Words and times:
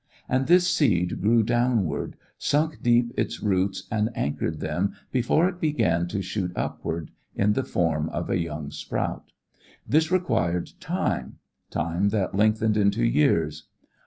And 0.27 0.47
this 0.47 0.67
seed 0.67 1.21
grew 1.21 1.43
downward, 1.43 2.15
sunk 2.39 2.81
deep 2.81 3.13
its 3.15 3.43
roots 3.43 3.87
and 3.91 4.09
anchored 4.15 4.59
them 4.59 4.93
before 5.11 5.47
it 5.47 5.61
began 5.61 6.07
to 6.07 6.23
shoot 6.23 6.51
upward 6.55 7.11
in 7.35 7.53
the 7.53 7.61
form 7.63 8.09
of 8.09 8.27
a 8.27 8.39
young 8.39 8.71
sprout. 8.71 9.31
This 9.87 10.09
required 10.09 10.71
time, 10.79 11.37
time 11.69 12.09
that 12.09 12.33
lengthened 12.33 12.77
into 12.77 13.05
years. 13.05 13.67